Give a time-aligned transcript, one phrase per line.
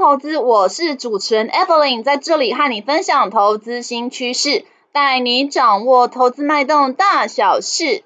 [0.00, 8.02] 投资，我是主持人 Evelyn，在这里和你分享投资新趋势，带你掌握投资脉动大小事。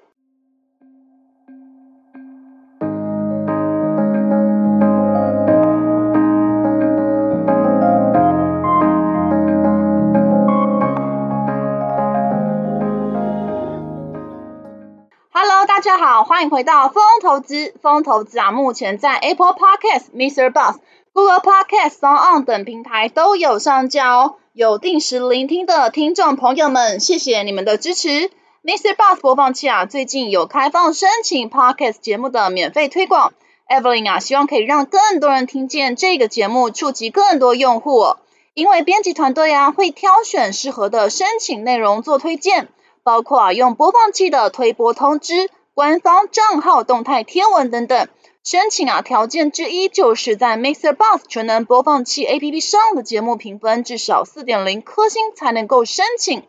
[15.31, 17.73] Hello，大家好，欢迎回到风投资。
[17.81, 20.51] 风投资啊，目前在 Apple Podcast、Mr.
[20.51, 20.75] Bus、
[21.15, 24.35] Google Podcast、s o n On 等平台都有上架哦。
[24.51, 28.29] 有定时聆听的听众朋友们，谢谢你们的支持。
[28.65, 28.97] Mr.
[28.97, 33.31] Bus 播放器啊，最近有开放申请 Podcast 节目的免费推广。
[33.69, 38.17] Evelyn 啊，希望可以让更多人听见这个节目，触及更多用户。
[38.53, 42.67] 因为编辑团队啊，会挑选适合的申请内容做推荐，
[43.03, 45.49] 包括啊，用播放器的推播通知。
[45.73, 48.09] 官方账号动态贴文等等，
[48.45, 50.93] 申请啊条件之一就是在 Mr.
[50.93, 56.43] Boss 全能播放器 APP 上的节目评分至少四点零颗星才能够申请，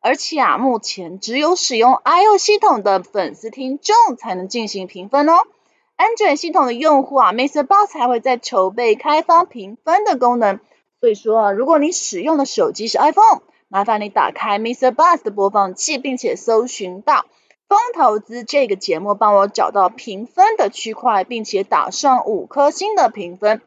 [0.00, 5.34] 而且啊目前只有使用 IO 系统的粉丝听众才能进行评分哦
[5.96, 7.62] ，Android 系统的用户啊，Mr.
[7.62, 10.58] Boss 还会在筹备开发评分的功能，
[10.98, 14.90] 所以说啊如果你使用的手机是 iPhone，麻烦你打开 Mr.
[14.90, 17.24] Boss 的播放器，并且搜寻到。
[17.68, 23.60] 风投资这个节目，帮我找到评分的区块，并且打上五颗星的评分，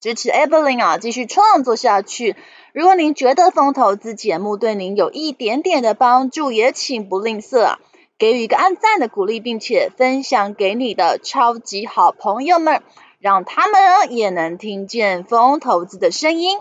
[0.00, 2.36] 支持 Evelyn 啊，继续创作下去。
[2.72, 7.78] 如果您觉得风投资节目对您有一点点的帮助，也请不吝啬啊，
[8.16, 12.80] 给予一个按赞的鼓励，并且分享给你的超级好朋友们，
[13.18, 16.60] 让他们也能听见风投资的声音。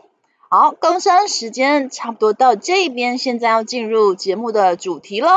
[0.50, 5.30] 好，工商时间差不多到这边，现在要进入节目的主题喽。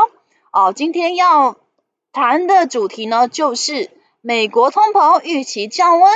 [0.53, 1.57] 哦，今天要
[2.13, 6.13] 谈的主题呢，就是美国通膨预期降温，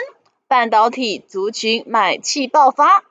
[0.47, 3.03] 半导体族群买气爆发。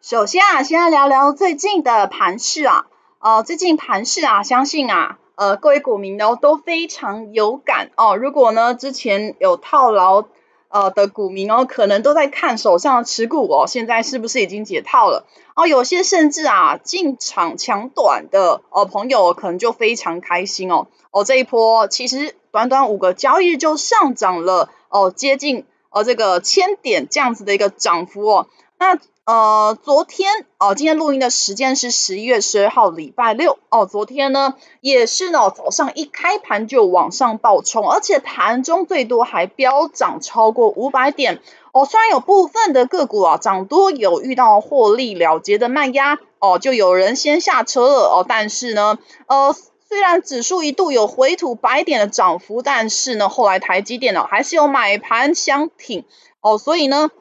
[0.00, 2.86] 首先啊，先来聊聊最近的盘势啊。
[3.18, 8.16] 呃，最近盘势啊，相信啊，呃，各位股民呢都非常有感哦。
[8.16, 10.24] 如果呢之前有套牢
[10.72, 15.26] 呃的股民哦，可能都在看手上的持股哦，现在是不是已经解套了？
[15.54, 20.88] 哦，有些甚至啊进场抢短的哦朋友可能就非常开心哦。
[21.10, 28.48] 哦，这一波其实短短五个交易日就上涨了哦，接近呃这个千点这样子的一个涨幅哦。
[28.78, 33.86] 那呃，昨天哦，今天录音的时间是十一月十二号，礼拜六哦。
[33.86, 41.40] 昨天呢，也是呢，早上一开盘就往上暴冲，而且盘中最多还飙涨超过五百点
[41.70, 41.84] 哦。
[41.86, 48.26] 虽然有部分的个股啊涨多有遇到获利了结的卖压哦，就有人先下车了哦。
[48.28, 49.54] 但是呢，呃，
[49.88, 56.04] 虽然指数一度有回吐百点的涨幅，但是呢，后来台积电呢还是有买盘相挺
[56.40, 57.12] 哦，所以呢。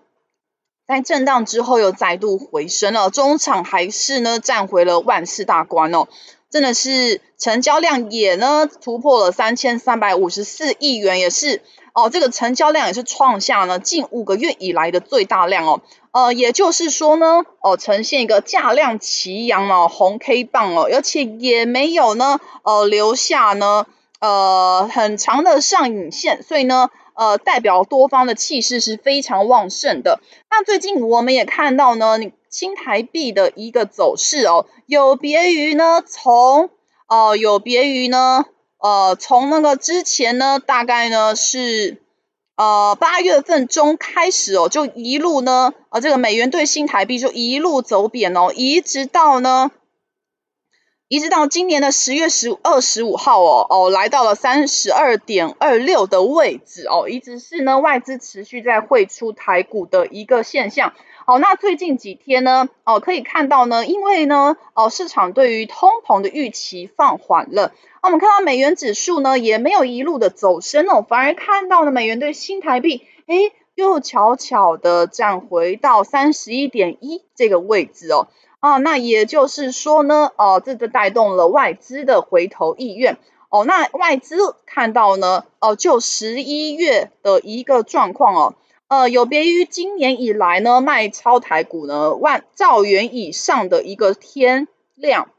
[0.92, 6.10] 在震荡之后又再度回升了，中场还是呢站回了万事大关哦，
[6.50, 11.62] 真的是成交量也呢突破了三千三百五十四亿元，也是
[11.94, 15.80] 哦这个成交量也是创下呢近五个月以来的最大量哦，
[16.12, 23.86] 呃也就是说呢哦呈现一个价量齐扬哦红 K 棒哦，而且也没有呢呃留下呢
[24.20, 26.90] 呃很长的上影线，所以呢。
[27.14, 30.20] 呃，代表多方的气势是非常旺盛的。
[30.50, 36.70] 那最近我们也看到呢，你新台币的一个走势哦，有别于呢，从
[37.08, 38.46] 呃，有别于呢，
[38.80, 42.02] 呃，从那个之前呢，大概呢是
[42.56, 49.72] 呃八月份中开始哦，就一路呢，呃，这个美元兑新台币就一路走贬哦，一直到呢。
[51.12, 60.94] 一直到今年的十月十二十五号哦哦，来到了三十二点二六的位置哦，一直是呢外资持续在汇出台股的一个现象。
[61.26, 67.74] 好，那最近几天呢哦，可以看到呢，因为呢哦市场对于通膨的预期放缓了，
[68.04, 78.30] 我们看到美元指数呢也没有一路的走升哦，反而看到了美元兑新台币诶又悄悄的站回到三十一点一这个位置哦。
[78.62, 83.18] 啊，那也就是说呢，哦、这个带动了外资的回头意愿。
[83.50, 88.56] 哦，那外资看到呢，哦、就十一月的一个状况哦，
[88.88, 95.30] 呃、有别于今年以来呢，卖超台股呢万兆元以上的一个天量，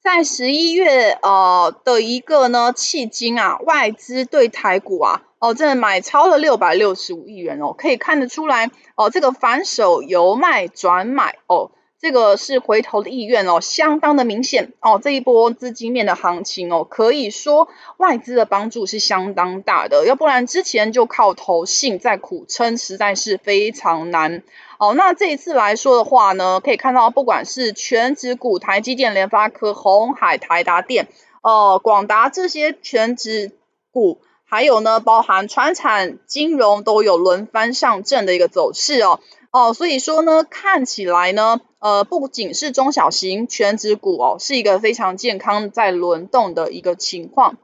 [0.00, 11.72] 在十一月呃的一个呢迄今啊，外资对台股啊，哦，真的买超了六百六十五亿元哦，可以看得出来哦，这个反手由卖转买哦。
[12.04, 15.00] 这个是回头的意愿哦，相当的明显哦。
[15.02, 24.42] 这一波资金面的行情哦，可以说外资的帮助是相当大的，要不然之前就靠投信在苦撑，实在是非常难
[24.78, 24.92] 哦。
[24.92, 31.08] 那这一次来说的话呢，可以看到不管是全指股，台积电、联发科、鸿海、台达电、
[31.42, 33.52] 呃广达这些全指
[33.90, 39.20] 股，还有呢，包含传产、金融都有轮番上阵的一个走势哦。
[39.52, 47.58] 哦，所以说呢，看起来呢，呃，不仅是中小型全值股哦，是一个非常健康在轮动的一个情况。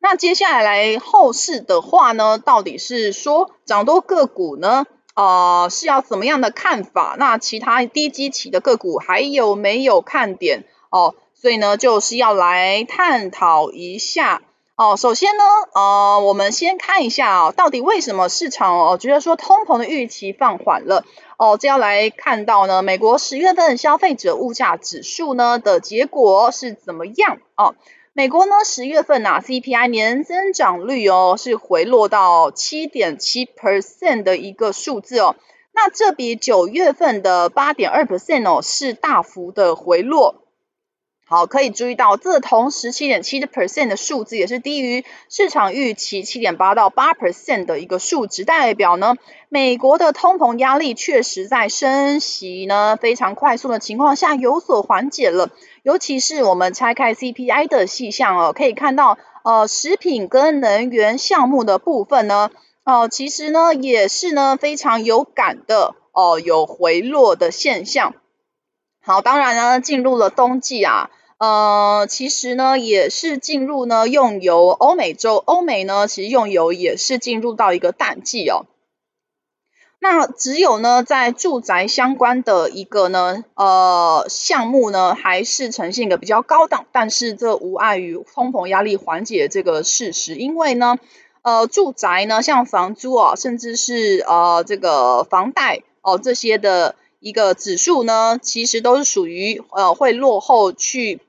[0.00, 7.16] 那接下来来后市的话呢，到底是说涨多个股呢，呃，是要怎么样的看法？
[7.18, 10.66] 那其他低基期的个股还有没有看点？
[10.90, 14.42] 哦，所以呢，就是要来探讨一下。
[14.80, 15.44] 哦，首先呢，
[15.74, 21.04] 呃，我们先看一下哦，到底为什么市场哦觉得说通膨的预期放缓了？
[21.36, 27.40] 哦，这要来看到呢，美国十月份消费者物价指数呢的结果是怎么样？
[27.58, 27.74] 哦，
[28.14, 35.36] 美国呢十月份呐、啊、CPI 年增长率哦是回落到七点七 percent 的一个数字哦，
[35.74, 40.36] 那这比九月份的八点二 percent 哦是大幅的回落。
[41.32, 49.14] 好，可以注意到，这同时七点七的 percent 的数字也是低于市场预期七点八到八 percent 的一个数值，代表呢，
[49.48, 55.50] 美国的通膨压力确实在升息呢非常快速的情况下有所缓解了。
[55.84, 62.50] 尤其是我们拆开 CPI 的细项哦，可以看到，呃，食品跟能源项目的部分呢，
[62.82, 68.14] 哦、呃，其实呢也是呢非常有感的哦、呃，有回落的现象。
[69.00, 71.08] 好，当然呢，进入了冬季啊。
[71.40, 78.66] 呃，其实呢，也是进入呢用油，欧美洲，欧美呢，其实用油也是进入到一个淡季哦。
[79.98, 90.98] 那只有呢，在住宅相关的一个呢，呃，项目呢，还是呈现一个比较高档，但是这无碍于通膨压力缓解这个事实，因为呢，
[91.40, 101.22] 呃，住宅呢，像房租啊，甚至是呃这个房贷哦、这些的一个指数呢，其实都是属于呃会落后去。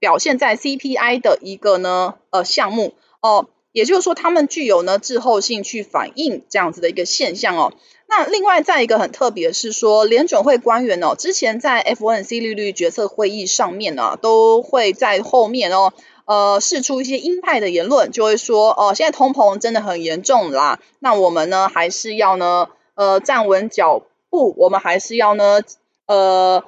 [0.00, 7.72] 表现在 CPI 的一个呢呃项目哦，也就是说，他们具有呢滞后性去反映这样子的一个现象哦。
[8.08, 15.92] 那另外再一个很特别是说，联准会官员哦，之前在 FOMC 利率决策会议上面呢，都会在后面哦
[16.24, 25.60] 呃释出一些鹰派的言论，就会说哦，现在通膨真的很严重啦，那我们呢还是要呢呃站稳脚步，我们还是要呢
[26.06, 26.64] 呃。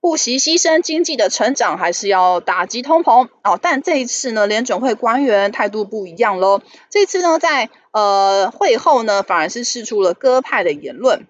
[0.00, 3.58] 不惜牺牲经济的成长，还是要打击通膨哦。
[3.60, 6.60] 但这一次呢，联准会官员态度不一样喽。
[6.88, 11.26] 这次呢，在呃会后呢，反而是释出了鸽派的言论。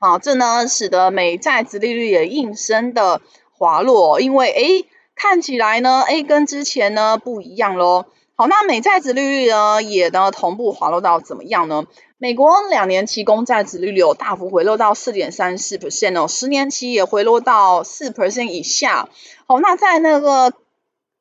[0.00, 3.20] 好、这呢使得美债殖利率也应声的
[3.52, 8.06] 滑落，因为诶看起来呢，诶跟之前呢不一样喽。
[8.36, 11.84] 好，那美债殖利率呢也呢同步滑落到怎么样呢？
[12.20, 19.08] 美国两年期公债殖利率有大幅回落到四点三四 percent 哦，十年期也回落到四 percent 以下。
[19.46, 20.52] 好，那在那个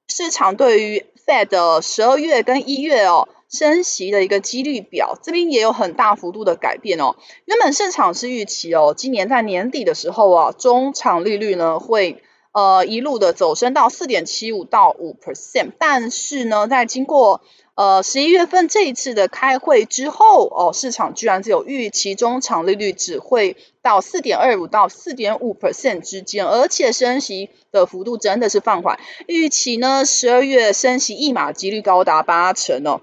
[0.07, 7.15] 市场对于 Fed 十二月跟一月哦升息的一个几率表，这边也有很大幅度的改变哦。
[7.45, 12.23] 原本市场是预期哦，今年在年底的时候啊，中场利率呢会
[12.57, 17.41] 呃一路的走升到四点七五到五 percent，但是呢，在经过
[17.75, 28.99] 呃，十一月份这一次的开会之后，哦，市场居然只有预期中长利率只会到四点二五到四点五 percent 之间，而且升息的幅度真的是放缓。
[29.27, 33.01] 预期呢，十二月升息一码几率高达八成哦。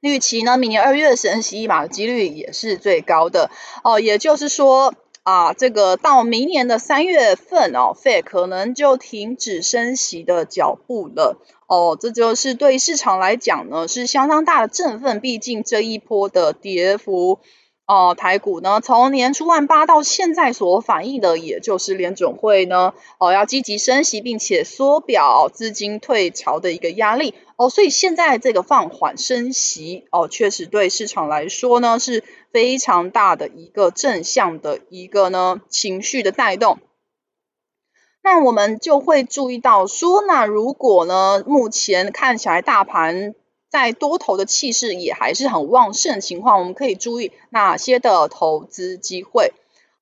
[0.00, 3.50] 预期呢，明年二月升息一码的几率也是最高的
[3.82, 4.00] 哦。
[4.00, 4.94] 也就是说
[5.26, 11.36] 啊，这个到明年的三月份哦，Fed 可能就停止升息的脚步了。
[11.66, 15.18] 哦，这就是对市场来讲呢，是相当大的振奋。
[15.18, 17.40] 毕竟这一波的跌幅，
[17.86, 27.34] 哦、台股呢，从年初万八到现在所反映的，也就是联准会呢，哦、要积极升息，并且缩表资金退潮的一个压力。
[27.56, 32.22] 哦，所以现在这个放缓升息，哦、确实对市场来说呢，是
[32.52, 36.78] 非常大的一个正向的一个呢情绪的带动。
[38.22, 43.34] 那我们就会注意到说，那如果呢，目前看起来大盘
[43.70, 49.54] 在多头的气势也还是很旺盛情况，我们可以注意哪些的投资机会？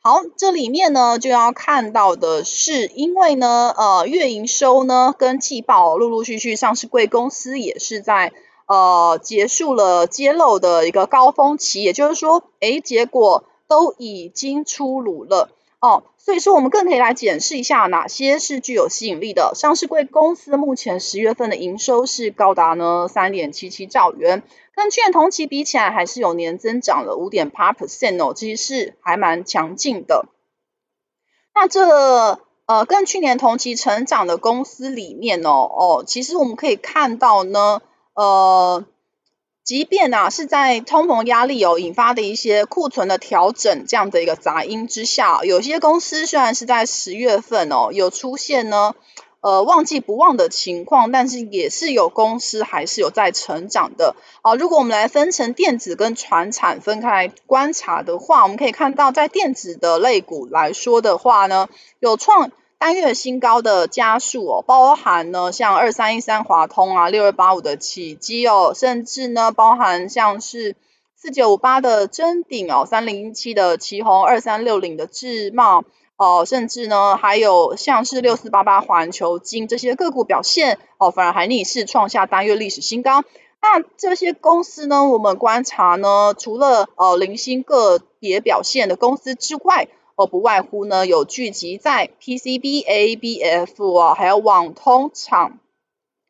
[0.07, 8.35] 好，这里面呢就要看到的是，因为呢，呃，月营收呢跟季报陆陆续续上市贵公司也是在
[8.67, 15.49] 呃结束了揭露的一个高峰期，也就是说，诶，结果都已经出炉了。
[15.81, 19.53] 哦，所以说我们更可以来检视一下哪些是具有吸引力的。
[19.55, 24.43] 上市贵公司目前十月份的营收是高达呢三点七七兆元，
[24.77, 30.27] 跟去年同期比起来还是有年增长了五点八 percent 哦，其实是还蛮强劲的。
[31.55, 37.81] 那这呃跟去年同期成长的公司里面哦哦，其实我们可以看到呢，
[38.15, 38.85] 呃。
[39.65, 48.95] 即便呐、啊、是在通膨压力有引发的一些库存的调整这样的一个杂音之下，有些公司虽然是在十月份哦有出现呢
[49.45, 54.17] 呃旺季不旺的情况，但是也是有公司还是有在成长的。
[54.43, 61.69] 好，如果我们来分成电子跟传产分开来观察的话，我们可以看到在电子的类股来说的话呢，
[62.01, 62.51] 有创。
[62.77, 70.77] 单月新高的加速哦，包含呢像二三一三华通啊，六二八五的启碁哦，甚至呢包含像是
[71.17, 75.85] 四九五八的臻鼎哦，三零一七的奇鋐，二三六零的智茂
[76.17, 83.25] 哦，甚至呢还有像是六四八八环球金这些个股表现哦，反而还逆势创下单月历史新高。
[83.61, 95.59] 那这些公司呢，我们观察呢，除了呃零星个别表现的公司之外，哦，不外乎呢，有聚集在 PCB、ABF 哦，还有网通厂，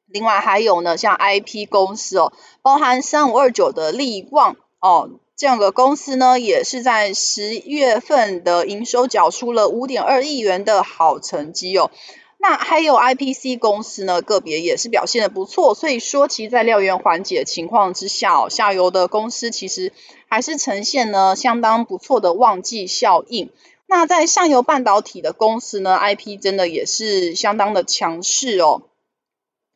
[0.07, 11.91] 另外还有呢，像 IP 公司哦，包含三五二九的力旺哦，这样的公司呢，也是在十月份的营收缴出了五点二亿元的好成绩哦。
[12.39, 19.93] 那还有 IPC 公司呢，个别也是表现的不错，所以说其实在料源缓解情况之下，下游的公司其实
[20.29, 23.51] 还是呈现呢相当不错的旺季效应。
[23.87, 28.83] 那在上游半导体的公司呢，IP 真的也是相当的强势哦，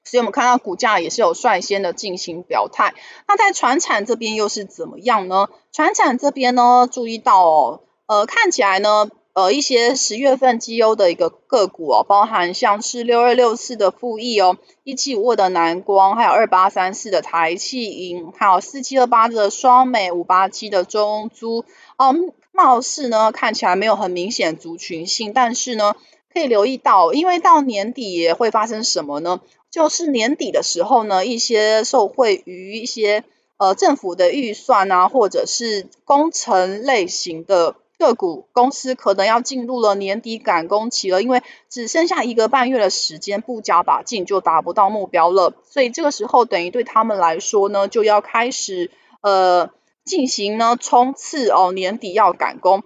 [0.08, 2.94] 所以我们看到股价也是有率先的进行表态。
[3.26, 5.48] 那在船产这边又是怎么样呢？
[5.72, 21.64] 船产这边呢，注意到哦，呃，看起来呢，呃，一些十月份绩优的一个个股哦，包含像是六二六四的富益哦，一七五二的南光，还有二八三四的台企银，还有四七二八的双美，五八七的中租，
[21.96, 22.32] 嗯。
[22.50, 25.94] 貌似呢，看起来没有很明显族群性，但是呢，
[26.34, 29.40] 可以留意到，因为到年底也会发生什么呢？
[29.78, 33.22] 就是年底的时候呢，一些受惠于一些
[33.58, 49.70] 呃政府的预算啊，或者是工程类型的个股公司，可能要进入了年底赶工期了，因为只剩下一个半月的时间，不加把劲就达不到目标了，所以这个时候等于对他们来说呢，就要开始呃。
[50.04, 52.82] 进行呢冲刺哦，年底要赶工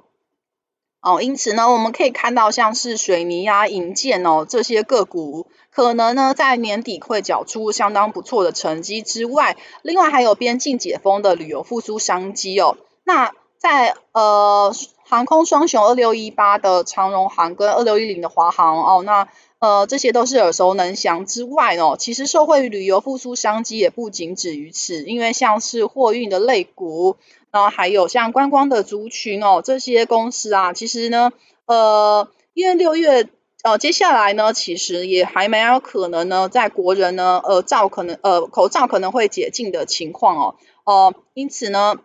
[1.00, 12.76] 哦，因此呢，我们可以看到像是水泥啊、银建哦这些个股，可能呢在年底会缴出相当不错的成绩之外，另外还有边境解封的旅游复苏商机哦。
[13.04, 14.74] 那在呃
[15.04, 19.28] 航空双雄二六一八的长荣航跟二六一零的华航哦，那。
[19.62, 27.14] 呃，这些都是耳熟能详之外哦，其实受惠于旅游复苏商机也不仅止于此，因为像是货运的类股，
[27.52, 31.30] 然后还有像观光的族群哦，这些公司啊，其实呢，
[31.66, 33.28] 呃，因为六月
[33.62, 40.54] 呃接下来呢，其实也还蛮有可能呢，在国人呢，呃，罩可能呃口罩可能会解禁的情况哦，
[40.84, 41.96] 呃，因此呢，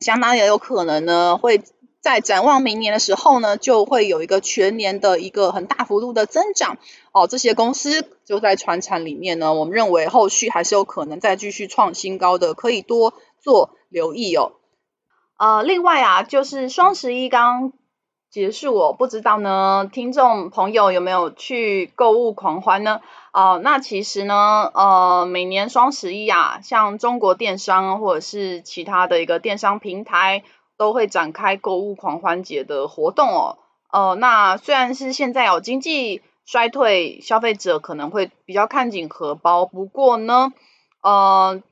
[0.00, 1.62] 相当也有可能呢会。
[2.02, 6.78] 在展望明年的时候呢，就会有一个全年的一个很大幅度的增长
[7.10, 7.26] 哦。
[7.26, 14.52] 这些公司就在船产里面呢，我们认为后续还是有可能再继续创新高的，可以多做留意哦。
[15.36, 17.72] 呃，另外啊，就是双十一刚
[18.30, 23.00] 结束，我不知道呢，听众朋友有没有去购物狂欢呢？
[23.32, 30.44] 哦、那其实呢，呃，每年双十一啊，像中国电商或者是其他的一个电商平台。
[30.78, 33.56] 都会展开购物狂欢节的活动哦，
[33.90, 40.52] 呃，那虽然是现在有经济衰退，消费者可能会比较看紧荷包，不过呢，
[41.00, 41.62] 呃，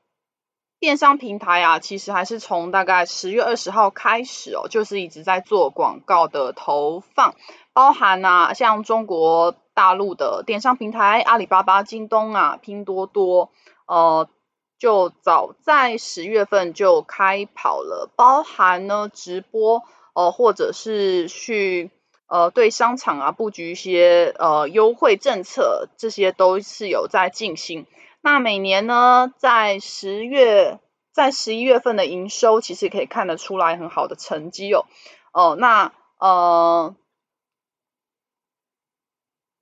[0.85, 7.35] 电商平台啊，其实还是从大概十月二十号开始哦，就是一直在做广告的投放，
[7.73, 13.51] 包含啊，像中国大陆的电商平台阿里巴巴、京东啊、拼多多，
[13.87, 14.29] 呃。
[14.77, 19.83] 就早在十月份就开跑了，包含呢直播，
[20.15, 21.91] 呃，或者是去
[22.27, 27.87] 呃对商场啊布局一些呃优惠政策，这些都是有在进行。
[28.25, 30.81] 那每年呢，在十月，
[31.13, 34.87] 在十一月份的营收，其实可以看得出来很好的成绩哦。
[35.31, 36.97] 哦、那呃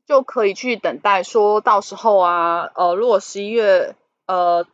[0.07, 4.65] 就可以去等待，说到时候啊，呃，如果十一月呃。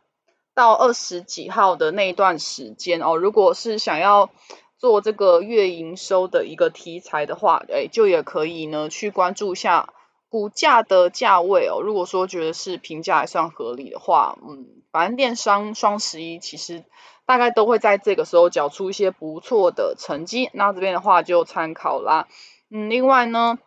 [0.55, 4.29] 到二十几号的那一段时间哦，如果是想要
[4.77, 9.93] 做这个月营收的一个题材的话，哎，就也可以呢去关注一下
[10.29, 11.81] 股价的价位哦。
[11.81, 16.85] 如果说觉得是评价还算合理的话，嗯，反正电商双十一其实
[17.25, 22.27] 大概都会在这个时候缴出一些不错的成绩，那这边的话就参考啦。
[22.69, 23.59] 嗯，另外呢，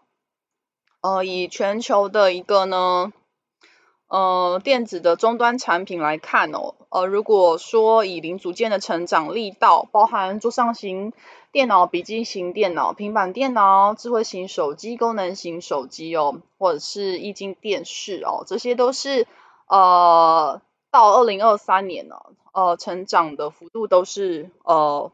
[1.01, 3.13] 呃，以全球的一个呢。
[4.13, 11.15] 呃，电子的终端产品来看哦，呃，如果说以零组件的成长力道，包含桌上型
[11.51, 19.27] 电脑、笔记型电脑、平板电脑、智慧型手机、功能型手机哦，或者是液晶电视哦，这些都是
[19.67, 22.17] 呃到二零二三年呢，
[22.53, 25.11] 呃，成长的幅度都是呃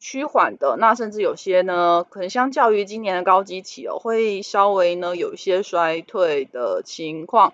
[0.00, 7.52] 趋缓的，那甚至有些呢，可能相较于今年的高基期哦，会稍微呢有一些衰退的情况。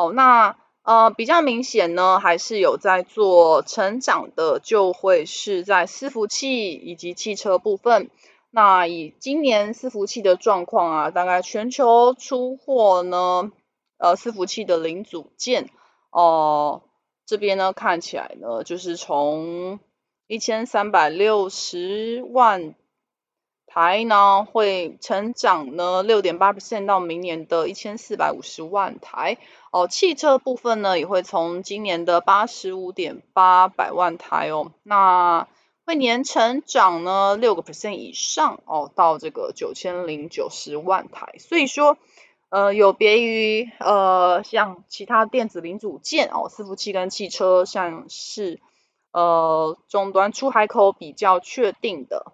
[0.00, 8.08] 哦，那呃比较明显呢，还是有在做成长的，就会是在伺服器以及汽车部分。
[8.50, 13.52] 那以今年伺服器的状况啊，大概全球出货呢，
[13.98, 15.68] 呃伺服器的零组件
[16.10, 16.82] 哦、
[17.26, 19.80] 这边呢看起来呢，就是从
[20.26, 22.74] 一千三百六十万。
[23.72, 29.38] 台呢会成长呢六点八 percent 到明年的一千四百五十万台
[29.70, 35.46] 哦，汽车部分呢也会从今年的八十五点八百万台哦，那
[35.86, 41.96] 会年成长呢六个 percent 以上哦，到这个九千零九十万台，所以说
[42.48, 48.58] 呃有别于呃像其他电子零组件哦，伺服器跟汽车像是
[49.12, 52.32] 呃终端出海口比较确定的。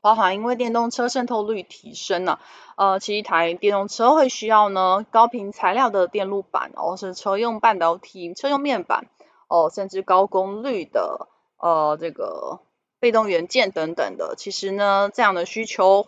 [0.00, 2.40] 包含因为电动车渗透率提升了，
[2.76, 9.06] 呃，其实一台电动车会需要呢高频材料的电路板，哦，是车用半导体、车用面板，
[9.48, 12.60] 哦，甚至高功率的呃这个
[13.00, 14.34] 被动元件等等的。
[14.36, 16.06] 其实呢，这样的需求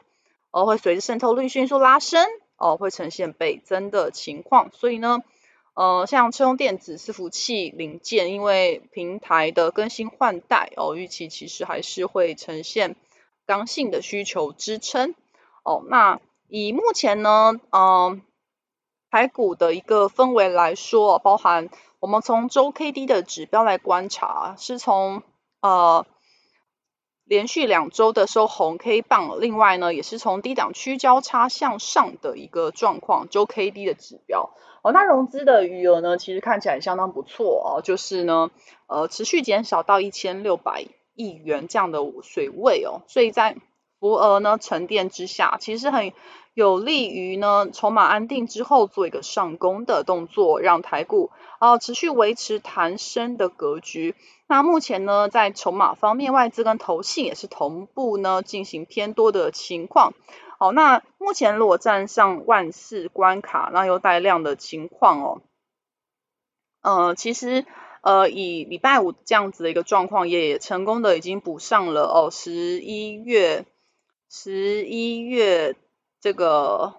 [0.51, 2.23] 呃会随着渗透率迅速拉升，
[2.59, 4.71] 哦、呃，会呈现倍增的情况。
[4.75, 5.23] 所以呢，
[5.75, 12.97] 呃，像车用电子伺服器零件，因为平台的更新换代，哦，预期其实还是会呈现。
[13.47, 15.15] 刚性的需求支撑。
[15.63, 18.21] 哦，那以目前呢，嗯、呃，
[19.11, 25.23] 台股的一个氛围来说，包含我们从周 K D 的指标来观察，是从
[25.61, 26.07] 呃
[27.25, 34.51] 连续两周的收红 K 棒，另外呢，也是从低档区交叉向上的一个状况，周 K D 的指标。
[34.83, 38.51] 哦，那融资的余额呢，其实看起来相当不错哦，就是呢，
[38.87, 41.27] 呃，持续减少到一千六百亿。
[41.27, 43.57] 亿元这样的水位哦，所以在
[43.99, 46.13] 浮额呢沉淀之下，其实很
[46.55, 54.15] 有利于呢筹码安定之后做一个上攻的动作，让台股啊、持续维持弹升的格局。
[54.47, 60.13] 那目前呢在筹码方面，外资跟投信也是同步呢进行偏多的情况。
[60.61, 65.41] 好，那目前如果站上万四关卡，那又带量的情况哦，
[66.83, 67.65] 呃，其实。
[68.07, 73.67] 呃，以礼拜五这样子的一个状况，也成功的已经补上了哦，十一月
[74.31, 75.75] 十一月
[76.21, 76.95] 这个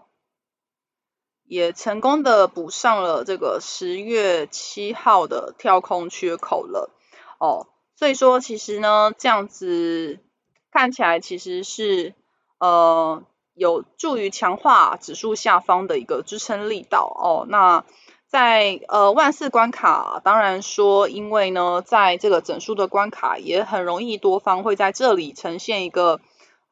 [1.46, 6.92] 也成功的补上了这个十月七号的跳空缺口了
[7.40, 10.20] 哦，所以说其实呢，这样子
[10.72, 12.16] 看起来其实是
[12.60, 17.86] 呃有助于强化指数下方的一个支撑力道哦，那。
[18.28, 26.20] 在呃万四关卡，当然说，因为呢，在这个整数的关卡也很容易多方会在这里呈现一个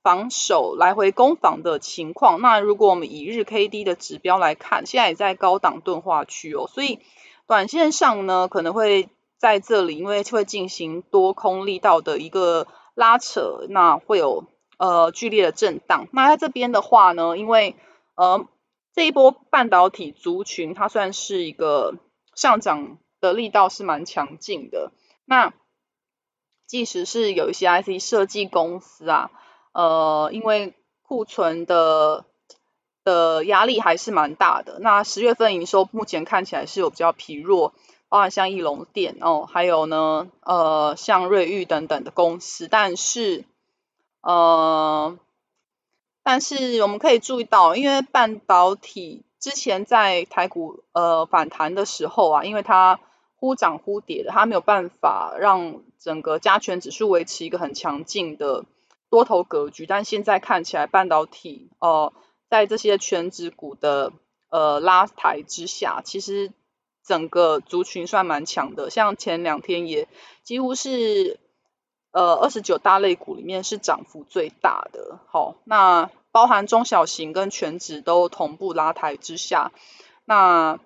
[0.03, 2.41] 防守来回攻防的情况。
[2.41, 6.99] 那如果我们以日 K D 的指标来看，现在也在高档钝化区哦，所以
[7.47, 14.43] 短线上呢可能会在这里，因为会进行多空力道的一个拉扯，那会有
[14.77, 16.09] 呃剧烈的震荡。
[16.11, 17.77] 那在这边的话呢，因为
[18.15, 18.45] 呃。
[18.95, 21.95] 这一波半导体族群，它算是一个
[22.33, 24.93] 上涨的力道是蛮强劲的。
[25.25, 25.53] 那
[26.65, 29.31] 即使是有一些 IC 设计公司啊，
[29.73, 32.25] 呃，因为库存的
[33.03, 34.79] 的压力还是蛮大的。
[34.79, 37.73] 那十月份营收目前看起来是有比较疲弱，
[38.07, 43.43] 包含像义隆电哦，还有呢，呃，像瑞昱等等的公司，但是
[44.21, 45.19] 呃。
[46.27, 52.99] 但是我们可以注意到，因为半导体之前在台股呃反弹的时候啊，因为它
[53.35, 58.65] 忽涨忽跌的，它没有办法让整个加权指数维持一个很强劲的
[59.11, 59.85] 多头格局。
[59.85, 62.11] 但现在看起来，半导体呃
[62.49, 64.11] 在这些权值股的
[64.49, 66.51] 呃拉抬之下，其实
[67.05, 68.89] 整个族群算蛮强的。
[68.89, 70.07] 像前两天也
[70.41, 71.39] 几乎是。
[72.15, 75.19] 呃二十九大类股里面是涨幅最大的。
[75.27, 79.73] 好，那包含中小型跟权值都同步拉抬之下，
[80.23, 80.79] 那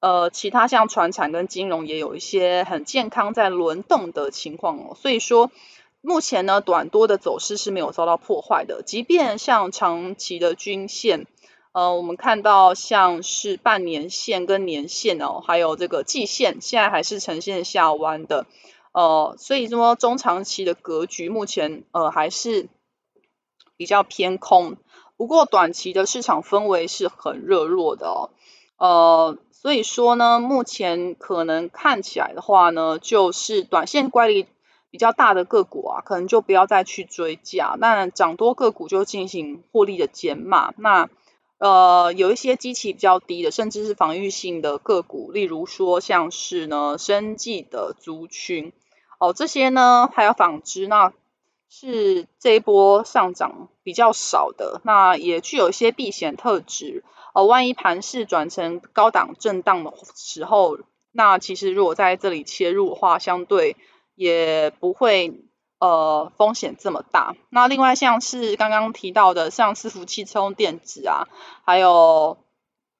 [0.00, 4.96] 呃其他像传产跟金融也有一些很健康在轮动的情况哦。
[4.96, 5.52] 所以说
[6.00, 11.28] 目前呢短多的走势是没有遭到破坏的，即便像长期的均线。
[11.74, 18.44] 呃，我们看到像是半年线跟年线哦，还有这个季线，现在还是呈现下弯的，
[18.92, 22.68] 呃，所以说中长期的格局目前呃还是
[23.76, 24.76] 比较偏空，
[25.16, 28.30] 不过短期的市场氛围是很热络的哦，
[28.76, 34.46] 呃，所以说呢，目前可能看起来的话呢，就是短线乖离
[34.90, 41.08] 比较大的个股啊，可能就不要再去追价，那涨多个股就进行获利的减码，那。
[41.58, 48.72] 呃，有一些基期比较低的，甚至是防御性的个股，例如说像是呢，生技的族群，
[49.22, 51.12] 哦，这些呢还有纺织，那
[51.70, 60.78] 是这一波上涨比较少的，那也具有一些避险特质，哦，万一盘势转成高档震荡的时候，
[61.12, 63.76] 那其实如果在这里切入的话，相对
[64.16, 65.44] 也不会。
[65.84, 67.34] 呃，风险这么大。
[67.50, 71.26] 那另外像是刚刚提到的，像伺服器、车用电子啊，
[71.64, 72.38] 还有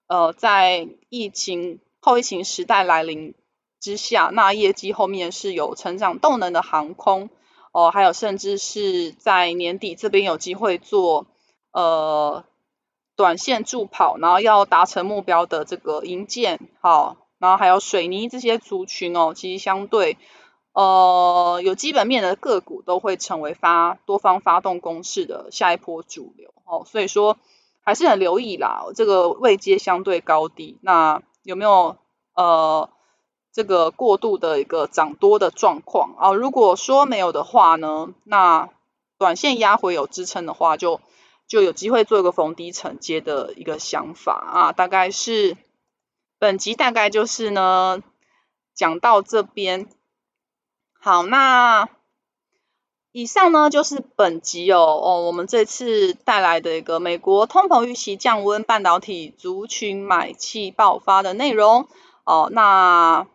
[0.08, 3.36] 呃，在疫情后疫情时代来临
[3.82, 7.28] 之下，那业绩后面是有成长动能的航空
[7.72, 11.26] 哦、还有甚至是在年底这边有机会做
[11.72, 12.44] 呃
[13.16, 20.18] 短线助跑，然后要达成目标的这个营建，好，然后还有水泥这些族群哦，其实相对。
[20.74, 27.38] 呃，有基本面的个股都会成为发多方发动攻势的下一波主流哦，所以说
[27.82, 28.84] 还是很留意啦。
[28.94, 31.96] 这个位阶相对高低，那有没有
[32.34, 32.88] 呃
[33.52, 36.32] 这个过度的一个涨多的状况啊？
[36.32, 38.70] 如果说没有的话呢，那
[39.18, 41.00] 短线压回有支撑的话就，
[41.46, 44.72] 就有机会做一个逢低承接的一个想法啊。
[44.72, 45.56] 大概是
[46.38, 48.02] 本集大概就是呢
[48.74, 49.86] 讲到这边。
[50.98, 51.88] 好，那
[53.12, 61.86] 以上呢就是本集哦哦，我们这次带来的一个美国通膨预期降温，半导体族群买气爆发的内容
[62.24, 62.48] 哦。
[62.50, 63.26] 那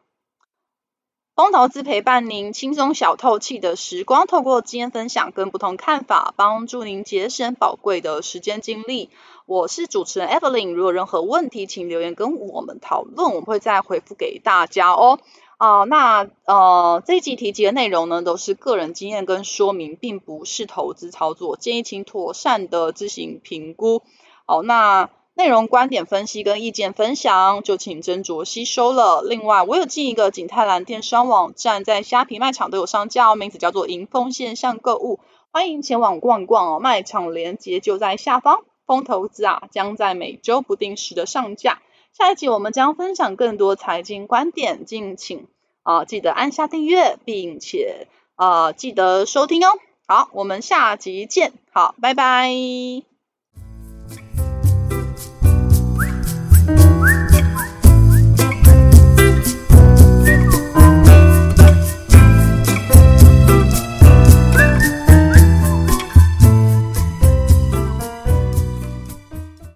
[1.38, 9.12] 风投资陪伴您轻松小透气的时光，透过经验分享跟不同看法，帮助您节省宝贵的时间精力。
[9.46, 15.20] 我是主持人 Evelyn，如果任何问题，请留言跟我们讨论，我们会再回复给大家哦。
[15.58, 24.02] 啊、那呃这一集提及的内容呢，都是个人经验跟说明，并不是投资操作，建议请妥善的自行评估。
[24.48, 29.22] 好，那内容观点分析跟意见分享，就请斟酌吸收了。
[29.22, 35.20] 另外，我有进一个景泰蓝电商网站，在虾皮卖场都有上架，名字叫做莹丰线上购物，
[35.52, 36.80] 欢迎前往逛逛哦。
[36.80, 38.62] 卖场链接就在下方。
[38.88, 41.82] 风投资啊，将在每周不定时的上架。
[42.14, 45.46] 下一集我们将分享更多财经观点，敬请
[45.84, 49.78] 啊记得按下订阅，并且啊记得收听哦。
[50.08, 53.17] 好，我们下集见，好，拜拜。